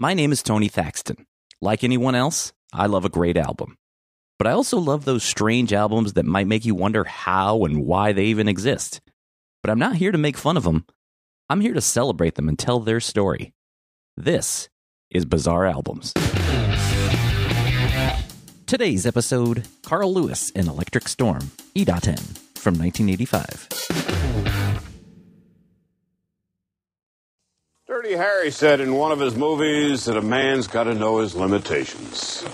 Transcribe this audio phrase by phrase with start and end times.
[0.00, 1.26] My name is Tony Thaxton.
[1.60, 3.76] Like anyone else, I love a great album.
[4.38, 8.12] But I also love those strange albums that might make you wonder how and why
[8.12, 9.00] they even exist.
[9.60, 10.86] But I'm not here to make fun of them.
[11.50, 13.52] I'm here to celebrate them and tell their story.
[14.16, 14.68] This
[15.10, 16.12] is Bizarre Albums.
[18.66, 22.20] Today's episode Carl Lewis and Electric Storm, Idaten,
[22.56, 24.17] from 1985.
[27.88, 31.34] Dirty Harry said in one of his movies that a man's got to know his
[31.34, 32.44] limitations.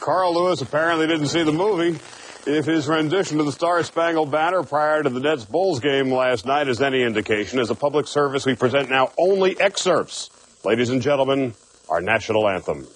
[0.00, 2.00] Carl Lewis apparently didn't see the movie.
[2.46, 6.46] If his rendition of the Star Spangled Banner prior to the Nets Bulls game last
[6.46, 10.30] night is any indication, as a public service, we present now only excerpts.
[10.64, 11.52] Ladies and gentlemen,
[11.90, 12.88] our national anthem.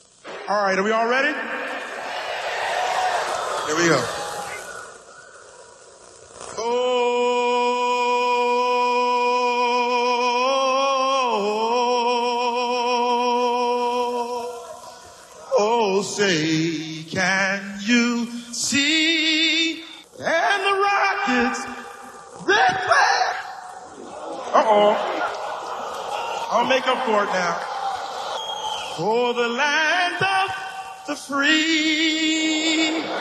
[0.49, 1.35] All right, are we all ready?
[3.67, 4.22] Here we go.
[24.73, 26.49] Uh-oh.
[26.51, 27.61] I'll make up for it now.
[28.97, 30.51] For the land of
[31.09, 33.03] the free.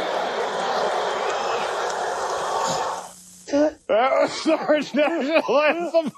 [3.88, 6.12] That was our national anthem.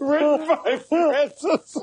[0.00, 1.76] Written by Francis.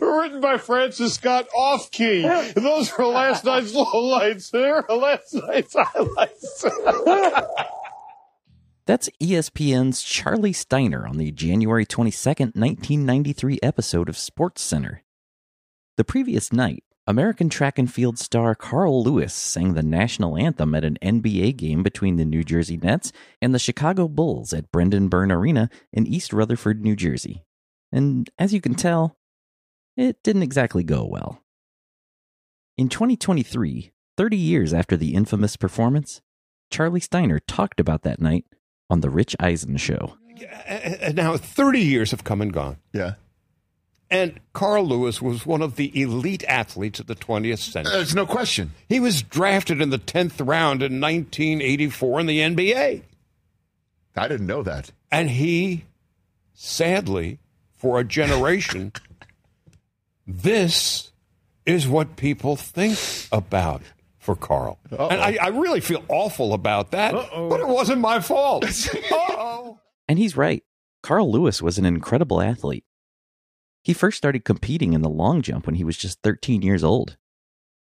[0.00, 2.22] Written by Francis Scott off key.
[2.54, 4.50] Those were last night's lowlights.
[4.50, 6.64] They were last night's highlights.
[8.86, 14.98] That's ESPN's Charlie Steiner on the January 22nd, 1993 episode of SportsCenter.
[15.96, 20.84] The previous night, American track and field star Carl Lewis sang the national anthem at
[20.84, 25.32] an NBA game between the New Jersey Nets and the Chicago Bulls at Brendan Byrne
[25.32, 27.42] Arena in East Rutherford, New Jersey.
[27.90, 29.16] And as you can tell,
[29.96, 31.40] it didn't exactly go well.
[32.76, 36.20] In 2023, 30 years after the infamous performance,
[36.70, 38.44] Charlie Steiner talked about that night
[38.90, 40.16] on The Rich Eisen Show.
[40.68, 42.76] Uh, now 30 years have come and gone.
[42.92, 43.14] Yeah.
[44.10, 47.92] And Carl Lewis was one of the elite athletes of the 20th century.
[47.94, 48.72] There's no question.
[48.88, 53.02] He was drafted in the 10th round in 1984 in the NBA.
[54.16, 54.92] I didn't know that.
[55.10, 55.84] And he,
[56.52, 57.38] sadly,
[57.76, 58.92] for a generation,
[60.26, 61.10] this
[61.66, 62.98] is what people think
[63.32, 63.82] about
[64.24, 64.80] for Carl.
[64.90, 68.64] And I, I really feel awful about that, but it wasn't my fault.
[68.94, 69.78] Uh-oh.
[70.08, 70.62] And he's right.
[71.02, 72.84] Carl Lewis was an incredible athlete.
[73.82, 77.18] He first started competing in the long jump when he was just 13 years old.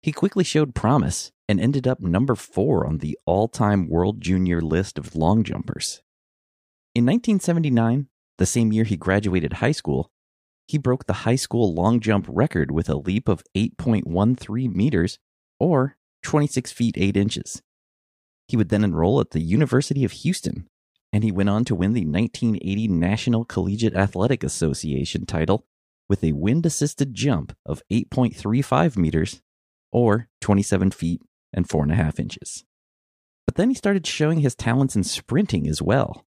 [0.01, 4.61] He quickly showed promise and ended up number four on the all time world junior
[4.61, 6.01] list of long jumpers.
[6.95, 10.11] In 1979, the same year he graduated high school,
[10.65, 15.19] he broke the high school long jump record with a leap of 8.13 meters
[15.59, 17.61] or 26 feet 8 inches.
[18.47, 20.67] He would then enroll at the University of Houston,
[21.13, 25.65] and he went on to win the 1980 National Collegiate Athletic Association title
[26.09, 29.41] with a wind assisted jump of 8.35 meters
[29.91, 31.21] or 27 feet
[31.53, 32.65] and 4.5 inches.
[33.45, 36.25] But then he started showing his talents in sprinting as well.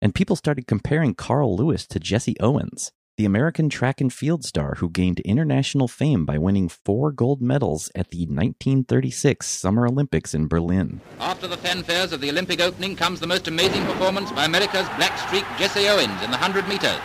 [0.00, 4.74] And people started comparing Carl Lewis to Jesse Owens, the American track and field star
[4.78, 10.48] who gained international fame by winning four gold medals at the 1936 Summer Olympics in
[10.48, 11.00] Berlin.
[11.20, 15.16] After the fanfares of the Olympic opening comes the most amazing performance by America's black
[15.20, 16.98] streak Jesse Owens in the 100 meters.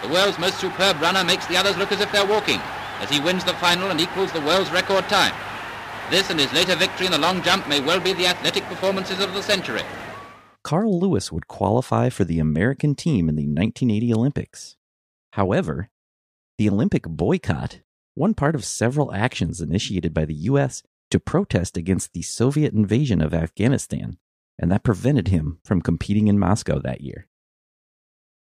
[0.00, 2.60] The world's most superb runner makes the others look as if they're walking
[3.00, 5.34] as he wins the final and equals the world's record time.
[6.08, 9.20] This and his later victory in the long jump may well be the athletic performances
[9.20, 9.82] of the century.
[10.62, 14.76] Carl Lewis would qualify for the American team in the 1980 Olympics.
[15.32, 15.90] However,
[16.58, 17.80] the Olympic boycott,
[18.14, 20.82] one part of several actions initiated by the U.S.
[21.10, 24.18] to protest against the Soviet invasion of Afghanistan,
[24.58, 27.28] and that prevented him from competing in Moscow that year.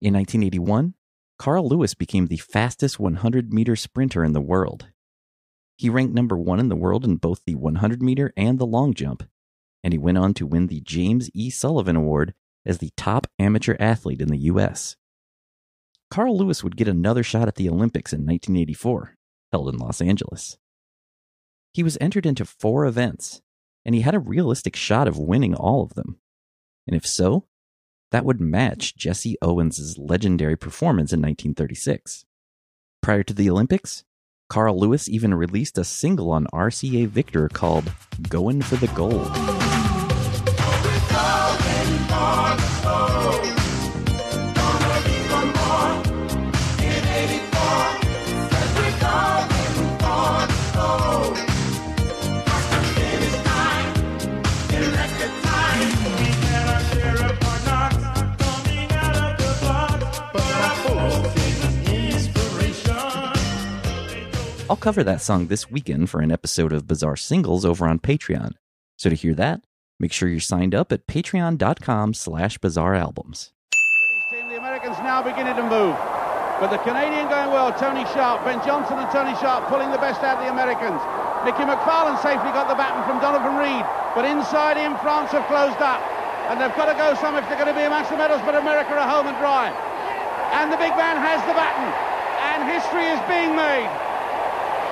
[0.02, 0.94] In 1981,
[1.40, 4.88] Carl Lewis became the fastest 100 meter sprinter in the world.
[5.78, 8.94] He ranked number one in the world in both the 100 meter and the long
[8.94, 9.24] jump,
[9.84, 11.50] and he went on to win the James E.
[11.50, 12.34] Sullivan Award
[12.66, 14.98] as the top amateur athlete in the U.S.
[16.14, 19.16] Carl Lewis would get another shot at the Olympics in 1984,
[19.52, 20.60] held in Los Angeles.
[21.74, 23.42] He was entered into four events,
[23.84, 26.20] and he had a realistic shot of winning all of them.
[26.86, 27.48] And if so,
[28.12, 32.26] that would match Jesse Owens' legendary performance in 1936.
[33.02, 34.04] Prior to the Olympics,
[34.50, 37.92] Carl Lewis even released a single on RCA Victor called
[38.30, 39.32] Goin' for the Gold.
[64.70, 68.54] I'll cover that song this weekend for an episode of Bizarre Singles over on Patreon.
[68.96, 69.62] So to hear that,
[70.00, 73.52] make sure you're signed up at patreon.com slash bizarre albums.
[74.32, 76.00] the Americans now beginning to move.
[76.64, 80.24] But the Canadian going well, Tony Sharpe, Ben Johnson and Tony Sharpe pulling the best
[80.24, 81.02] out of the Americans.
[81.44, 83.84] Nicky McFarlane safely got the baton from Donovan Reid,
[84.16, 86.00] but inside him, France have closed up.
[86.48, 88.40] And they've got to go some if they're going to be a match of medals,
[88.48, 89.76] but America are home and dry.
[90.56, 91.92] And the big man has the baton.
[92.56, 93.92] And history is being made.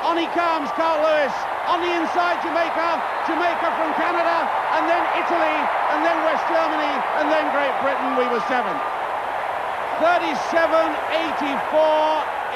[0.03, 1.31] On he comes, Carl Lewis.
[1.69, 2.97] On the inside, Jamaica.
[3.29, 4.49] Jamaica from Canada.
[4.73, 5.57] And then Italy.
[5.93, 6.89] And then West Germany.
[7.21, 8.17] And then Great Britain.
[8.17, 8.81] We were seventh.
[10.01, 10.97] 37.84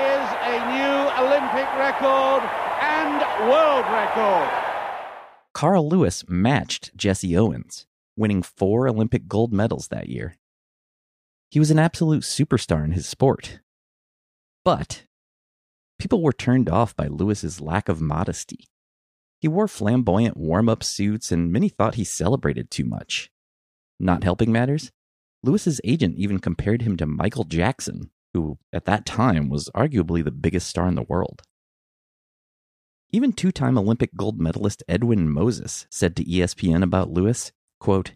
[0.01, 2.41] is a new Olympic record
[2.81, 4.49] and world record.
[5.53, 7.85] Carl Lewis matched Jesse Owens,
[8.17, 10.37] winning four Olympic gold medals that year.
[11.49, 13.59] He was an absolute superstar in his sport.
[14.63, 15.03] But
[15.99, 18.67] people were turned off by Lewis's lack of modesty.
[19.39, 23.29] He wore flamboyant warm up suits, and many thought he celebrated too much.
[23.99, 24.91] Not helping matters,
[25.43, 30.31] Lewis's agent even compared him to Michael Jackson, who at that time was arguably the
[30.31, 31.43] biggest star in the world.
[33.11, 38.13] Even two time Olympic gold medalist Edwin Moses said to ESPN about Lewis, quote,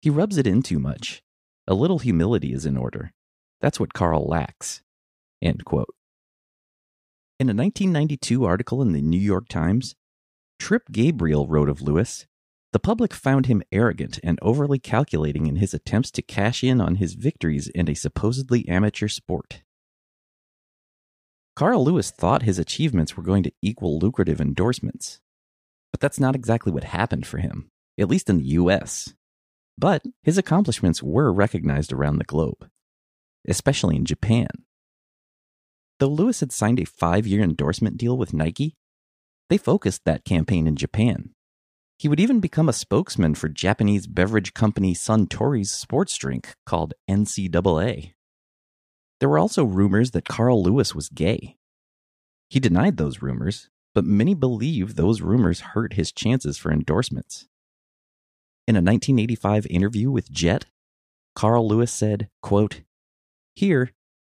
[0.00, 1.22] He rubs it in too much.
[1.66, 3.12] A little humility is in order.
[3.60, 4.82] That's what Carl lacks.
[5.40, 5.94] End quote.
[7.42, 9.96] In a 1992 article in the New York Times,
[10.60, 12.24] Trip Gabriel wrote of Lewis
[12.72, 16.94] the public found him arrogant and overly calculating in his attempts to cash in on
[16.94, 19.62] his victories in a supposedly amateur sport.
[21.56, 25.20] Carl Lewis thought his achievements were going to equal lucrative endorsements.
[25.90, 29.14] But that's not exactly what happened for him, at least in the US.
[29.76, 32.68] But his accomplishments were recognized around the globe,
[33.48, 34.46] especially in Japan.
[36.02, 38.74] Though Lewis had signed a five year endorsement deal with Nike,
[39.48, 41.30] they focused that campaign in Japan.
[41.96, 48.14] He would even become a spokesman for Japanese beverage company Suntory's sports drink called NCAA.
[49.20, 51.56] There were also rumors that Carl Lewis was gay.
[52.50, 57.46] He denied those rumors, but many believe those rumors hurt his chances for endorsements.
[58.66, 60.64] In a 1985 interview with Jet,
[61.36, 62.80] Carl Lewis said, quote,
[63.54, 63.92] Here,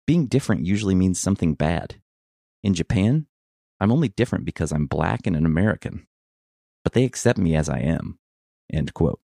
[0.07, 1.97] being different usually means something bad.
[2.63, 3.27] In Japan,
[3.81, 6.07] I'm only different because I'm black and an American.
[6.85, 8.19] But they accept me as I am.
[8.73, 9.21] End quote.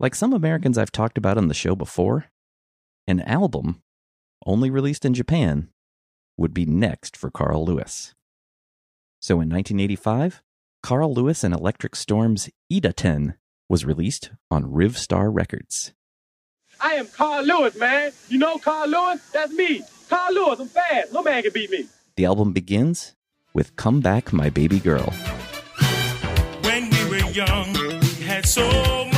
[0.00, 2.26] Like some Americans I've talked about on the show before,
[3.08, 3.82] an album,
[4.46, 5.68] only released in Japan,
[6.36, 8.14] would be next for Carl Lewis.
[9.20, 10.42] So in 1985,
[10.82, 13.34] Carl Lewis and Electric Storm's Idaten
[13.68, 15.92] was released on Rivstar Records.
[16.80, 18.12] I am Carl Lewis, man.
[18.28, 19.20] You know Carl Lewis?
[19.32, 19.82] That's me.
[20.08, 21.12] Carl Lewis, I'm fast.
[21.12, 21.86] No man can beat me.
[22.16, 23.14] The album begins
[23.52, 25.12] with Come Back My Baby Girl.
[26.62, 28.64] When we were young, we had so
[29.06, 29.17] much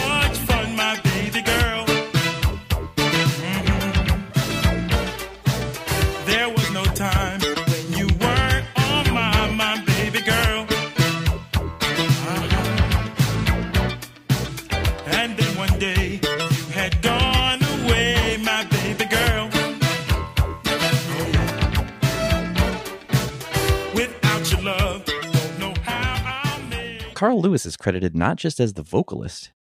[27.21, 29.53] Carl Lewis is credited not just as the vocalist,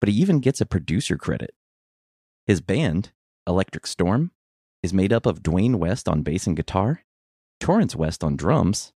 [0.00, 1.52] but he even gets a producer credit.
[2.46, 3.10] His band,
[3.44, 4.30] Electric Storm,
[4.84, 7.02] is made up of Dwayne West on bass and guitar,
[7.58, 8.92] Torrance West on drums,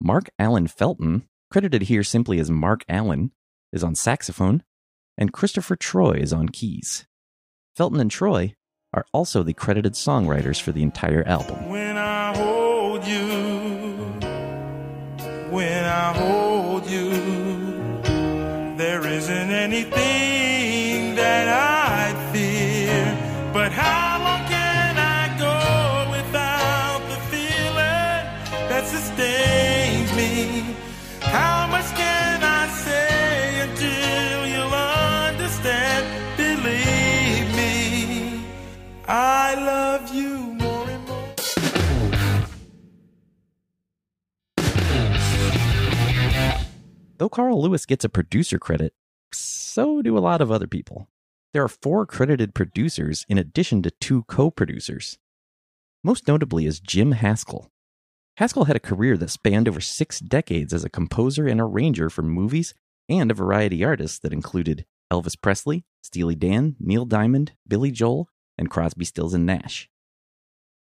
[0.00, 3.32] Mark Allen Felton, credited here simply as Mark Allen,
[3.72, 4.62] is on saxophone,
[5.18, 7.08] and Christopher Troy is on keys.
[7.74, 8.54] Felton and Troy
[8.94, 11.68] are also the credited songwriters for the entire album.
[11.68, 11.95] When
[39.08, 40.56] I love you.
[47.18, 48.92] Though Carl Lewis gets a producer credit,
[49.32, 51.08] so do a lot of other people.
[51.52, 55.18] There are four credited producers in addition to two co producers.
[56.04, 57.70] Most notably is Jim Haskell.
[58.36, 62.22] Haskell had a career that spanned over six decades as a composer and arranger for
[62.22, 62.74] movies
[63.08, 68.70] and a variety artists that included Elvis Presley, Steely Dan, Neil Diamond, Billy Joel, and
[68.70, 69.90] Crosby, Stills and Nash.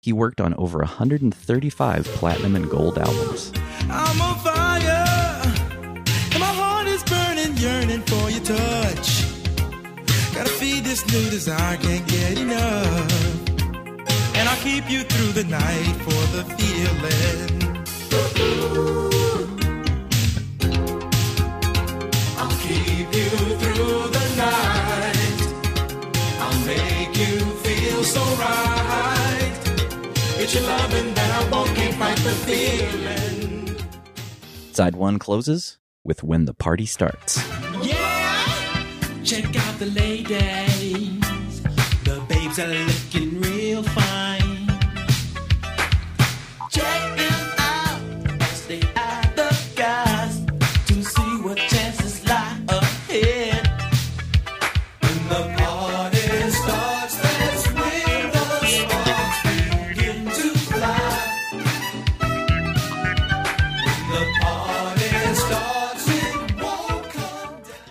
[0.00, 3.52] He worked on over 135 platinum and gold albums.
[3.90, 5.42] I'm on fire,
[6.32, 9.26] and my heart is burning, yearning for your touch.
[10.34, 13.48] Gotta feed this new desire, can't get enough.
[14.36, 17.60] And I'll keep you through the night for the feeling.
[22.38, 23.69] I'll keep you through
[28.10, 29.58] feel so right.
[30.38, 33.76] It's your loving that I won't keep fight the feeling.
[34.72, 37.38] Side one closes with When the Party Starts.
[37.82, 38.44] Yeah,
[39.24, 41.62] check out the ladies.
[42.04, 43.29] The babes are looking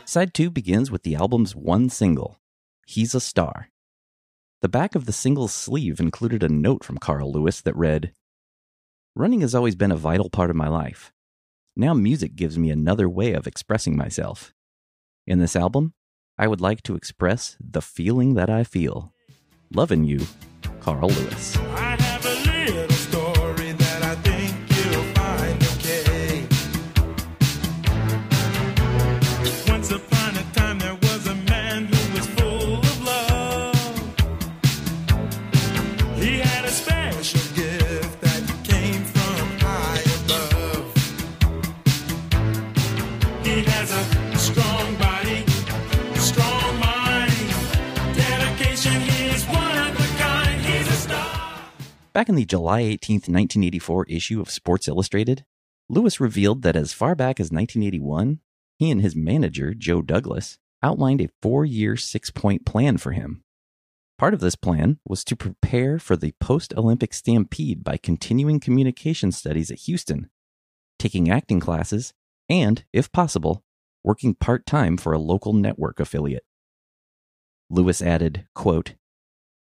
[0.09, 2.39] Side two begins with the album's one single,
[2.87, 3.69] He's a Star.
[4.63, 8.11] The back of the single's sleeve included a note from Carl Lewis that read
[9.15, 11.13] Running has always been a vital part of my life.
[11.75, 14.51] Now music gives me another way of expressing myself.
[15.27, 15.93] In this album,
[16.39, 19.13] I would like to express the feeling that I feel.
[19.71, 20.25] Loving you,
[20.79, 21.55] Carl Lewis.
[52.19, 55.45] Back in the July 18th, 1984 issue of Sports Illustrated,
[55.87, 58.41] Lewis revealed that as far back as 1981,
[58.77, 63.45] he and his manager, Joe Douglas, outlined a four year, six point plan for him.
[64.17, 69.31] Part of this plan was to prepare for the post Olympic stampede by continuing communication
[69.31, 70.29] studies at Houston,
[70.97, 72.13] taking acting classes,
[72.49, 73.63] and, if possible,
[74.03, 76.43] working part time for a local network affiliate.
[77.69, 78.95] Lewis added, quote,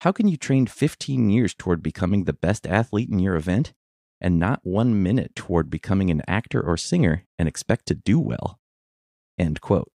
[0.01, 3.73] How can you train 15 years toward becoming the best athlete in your event
[4.21, 8.59] and not one minute toward becoming an actor or singer and expect to do well?
[9.37, 9.91] End quote.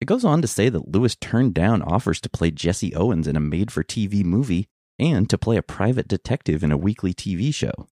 [0.00, 3.36] It goes on to say that Lewis turned down offers to play Jesse Owens in
[3.36, 4.66] a made for TV movie
[4.98, 7.86] and to play a private detective in a weekly TV show.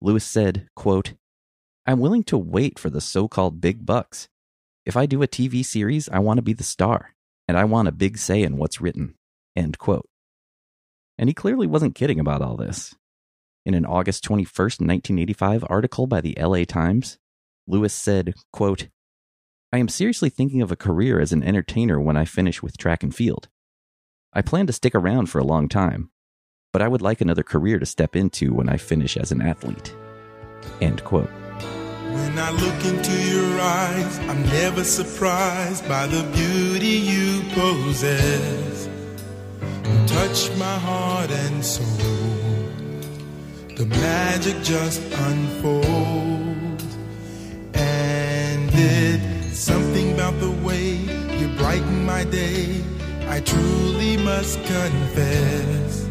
[0.00, 1.14] Lewis said, quote,
[1.86, 4.28] I'm willing to wait for the so called big bucks.
[4.86, 7.14] If I do a TV series, I want to be the star,
[7.46, 9.14] and I want a big say in what's written.
[9.60, 10.08] End quote.
[11.18, 12.94] And he clearly wasn't kidding about all this.
[13.66, 17.18] In an August 21st, 1985 article by the LA Times,
[17.66, 18.88] Lewis said, quote,
[19.70, 23.02] I am seriously thinking of a career as an entertainer when I finish with track
[23.02, 23.48] and field.
[24.32, 26.10] I plan to stick around for a long time,
[26.72, 29.94] but I would like another career to step into when I finish as an athlete.
[30.80, 31.28] End quote.
[31.28, 38.79] When I look into your eyes, I'm never surprised by the beauty you possess.
[40.06, 41.86] Touch my heart and soul.
[43.76, 46.96] The magic just unfolds.
[47.74, 50.94] And it's something about the way
[51.38, 52.82] you brighten my day.
[53.28, 56.06] I truly must confess.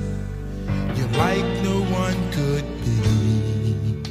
[0.96, 4.10] You're like no one could be.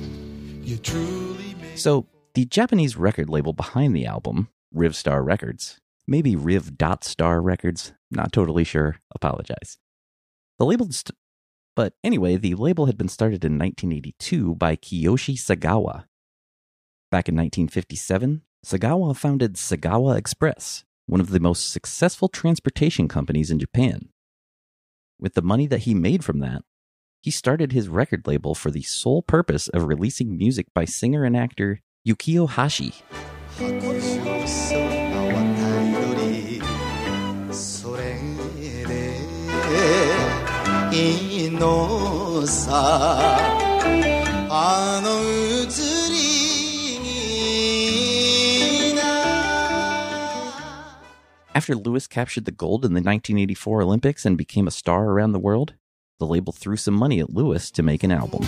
[0.62, 7.04] You truly So, the Japanese record label behind the album, Rivstar Records, maybe Riv Dot
[7.04, 9.78] Star Records, not totally sure, apologize.
[10.58, 11.16] The label, st-
[11.76, 16.06] but anyway, the label had been started in 1982 by Kiyoshi Sagawa.
[17.12, 23.58] Back in 1957, Sagawa founded Sagawa Express, one of the most successful transportation companies in
[23.58, 24.08] Japan.
[25.20, 26.62] With the money that he made from that,
[27.20, 31.36] he started his record label for the sole purpose of releasing music by singer and
[31.36, 32.94] actor Yukio Hashi.
[40.97, 42.71] の渡り鳥それで いのさ
[44.49, 45.07] あの
[45.63, 45.77] 移
[46.11, 49.01] りにな
[51.55, 55.39] After Lewis captured the gold in the 1984 Olympics and became a star around the
[55.39, 55.75] world,
[56.19, 58.41] the label threw some money at Lewis to make an album.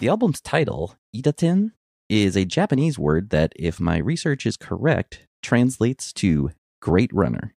[0.00, 1.72] The album's title, Idaten,
[2.08, 7.52] is a Japanese word that, if my research is correct, translates to great runner.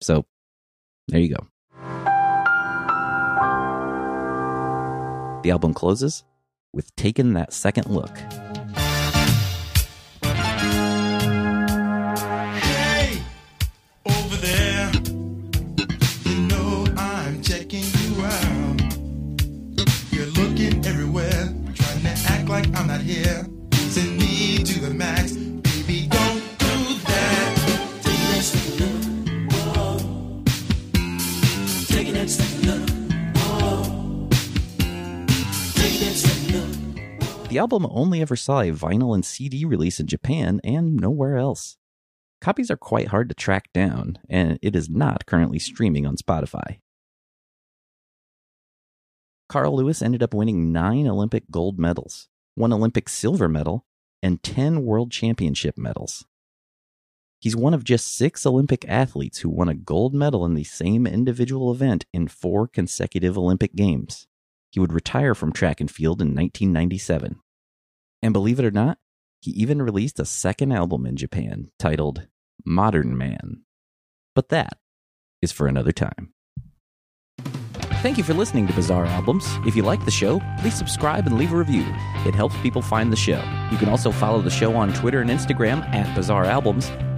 [0.00, 0.24] So,
[1.08, 1.48] there you go.
[5.42, 6.22] The album closes
[6.72, 8.16] with Taking That Second Look.
[37.58, 41.76] The album only ever saw a vinyl and CD release in Japan and nowhere else.
[42.40, 46.78] Copies are quite hard to track down, and it is not currently streaming on Spotify.
[49.48, 53.84] Carl Lewis ended up winning nine Olympic gold medals, one Olympic silver medal,
[54.22, 56.24] and 10 world championship medals.
[57.40, 61.08] He's one of just six Olympic athletes who won a gold medal in the same
[61.08, 64.28] individual event in four consecutive Olympic Games.
[64.70, 67.40] He would retire from track and field in 1997.
[68.22, 68.98] And believe it or not,
[69.40, 72.26] he even released a second album in Japan titled
[72.64, 73.62] Modern Man.
[74.34, 74.78] But that
[75.40, 76.32] is for another time.
[78.00, 79.44] Thank you for listening to Bizarre Albums.
[79.66, 81.84] If you like the show, please subscribe and leave a review.
[82.24, 83.42] It helps people find the show.
[83.72, 86.90] You can also follow the show on Twitter and Instagram at Bizarre Albums,